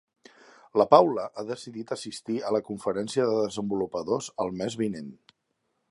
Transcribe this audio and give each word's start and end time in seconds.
La 0.81 0.85
Paula 0.93 1.25
ha 1.35 1.43
decidit 1.49 1.93
assistir 1.97 2.39
a 2.49 2.53
la 2.57 2.63
Conferència 2.71 3.29
de 3.33 3.37
Desenvolupadors 3.45 4.31
el 4.47 4.55
mes 4.65 4.81
vinent. 4.85 5.15